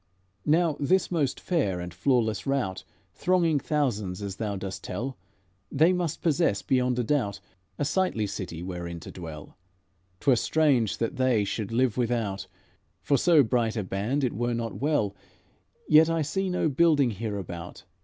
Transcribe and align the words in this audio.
"Now 0.47 0.77
this 0.79 1.11
most 1.11 1.39
fair 1.39 1.79
and 1.79 1.93
flawless 1.93 2.47
rout, 2.47 2.85
Thronging 3.13 3.59
thousands, 3.59 4.23
as 4.23 4.37
thou 4.37 4.55
dost 4.55 4.83
tell, 4.83 5.15
They 5.71 5.93
must 5.93 6.23
possess, 6.23 6.63
beyond 6.63 6.97
a 6.97 7.03
doubt, 7.03 7.39
A 7.77 7.85
sightly 7.85 8.25
city 8.25 8.63
wherein 8.63 8.99
to 9.01 9.11
dwell. 9.11 9.59
'T 10.19 10.31
were 10.31 10.35
strange 10.37 10.97
that 10.97 11.17
they 11.17 11.43
should 11.43 11.71
live 11.71 11.97
without; 11.97 12.47
For 13.03 13.15
so 13.15 13.43
bright 13.43 13.77
a 13.77 13.83
band 13.83 14.23
it 14.23 14.33
were 14.33 14.55
not 14.55 14.81
well; 14.81 15.15
Yet 15.87 16.09
I 16.09 16.23
see 16.23 16.49
no 16.49 16.67
building 16.67 17.11
hereabout. 17.11 17.83